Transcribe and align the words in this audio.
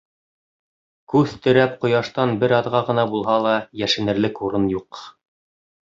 Күҙ 1.13 1.35
терәп 1.43 1.75
ҡояштан 1.85 2.35
бер 2.45 2.57
аҙға 2.63 2.83
ғына 2.91 3.07
булһа 3.13 3.39
ла 3.47 3.55
йәшенерлек 3.83 4.45
урын 4.49 4.71
юҡ. 4.79 5.09